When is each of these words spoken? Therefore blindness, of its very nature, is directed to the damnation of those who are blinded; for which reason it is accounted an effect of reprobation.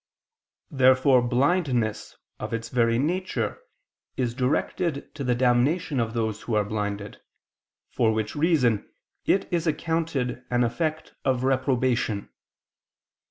Therefore 0.71 1.21
blindness, 1.21 2.17
of 2.39 2.55
its 2.55 2.69
very 2.69 2.97
nature, 2.97 3.59
is 4.17 4.33
directed 4.33 5.13
to 5.13 5.23
the 5.23 5.35
damnation 5.35 5.99
of 5.99 6.15
those 6.15 6.41
who 6.41 6.55
are 6.55 6.63
blinded; 6.65 7.21
for 7.91 8.11
which 8.11 8.35
reason 8.35 8.89
it 9.27 9.47
is 9.53 9.67
accounted 9.67 10.43
an 10.49 10.63
effect 10.63 11.13
of 11.23 11.43
reprobation. 11.43 12.29